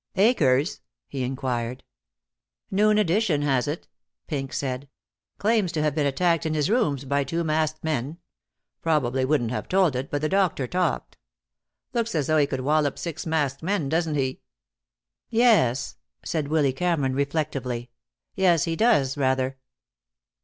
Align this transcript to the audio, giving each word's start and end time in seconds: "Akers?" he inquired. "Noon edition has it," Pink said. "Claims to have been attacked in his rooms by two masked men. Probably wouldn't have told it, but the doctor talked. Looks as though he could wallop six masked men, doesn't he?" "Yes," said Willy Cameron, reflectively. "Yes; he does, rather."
"Akers?" 0.15 0.81
he 1.07 1.21
inquired. 1.23 1.83
"Noon 2.71 2.97
edition 2.97 3.43
has 3.43 3.67
it," 3.67 3.87
Pink 4.25 4.51
said. 4.51 4.89
"Claims 5.37 5.71
to 5.73 5.83
have 5.83 5.93
been 5.93 6.07
attacked 6.07 6.43
in 6.43 6.55
his 6.55 6.71
rooms 6.71 7.05
by 7.05 7.23
two 7.23 7.43
masked 7.43 7.83
men. 7.83 8.17
Probably 8.81 9.25
wouldn't 9.25 9.51
have 9.51 9.69
told 9.69 9.95
it, 9.95 10.09
but 10.09 10.23
the 10.23 10.27
doctor 10.27 10.65
talked. 10.65 11.19
Looks 11.93 12.15
as 12.15 12.25
though 12.25 12.37
he 12.37 12.47
could 12.47 12.61
wallop 12.61 12.97
six 12.97 13.27
masked 13.27 13.61
men, 13.61 13.89
doesn't 13.89 14.15
he?" 14.15 14.41
"Yes," 15.29 15.97
said 16.25 16.47
Willy 16.47 16.73
Cameron, 16.73 17.13
reflectively. 17.13 17.91
"Yes; 18.33 18.63
he 18.63 18.75
does, 18.75 19.17
rather." 19.17 19.59